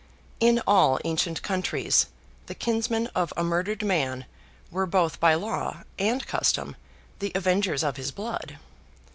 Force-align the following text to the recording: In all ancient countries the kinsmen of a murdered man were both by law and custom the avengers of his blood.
In 0.39 0.63
all 0.65 0.99
ancient 1.05 1.43
countries 1.43 2.07
the 2.47 2.55
kinsmen 2.55 3.05
of 3.13 3.31
a 3.37 3.43
murdered 3.43 3.83
man 3.85 4.25
were 4.71 4.87
both 4.87 5.19
by 5.19 5.35
law 5.35 5.83
and 5.99 6.25
custom 6.25 6.75
the 7.19 7.31
avengers 7.35 7.83
of 7.83 7.97
his 7.97 8.09
blood. 8.11 8.57